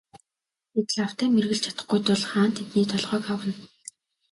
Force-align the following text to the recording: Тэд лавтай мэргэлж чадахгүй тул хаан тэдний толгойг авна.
Тэд 0.73 0.87
лавтай 0.97 1.29
мэргэлж 1.35 1.61
чадахгүй 1.65 1.99
тул 2.05 2.21
хаан 2.31 2.51
тэдний 2.57 2.85
толгойг 2.91 3.25
авна. 3.33 3.53